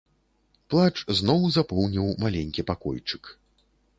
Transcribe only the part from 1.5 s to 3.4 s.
запоўніў маленькі пакойчык.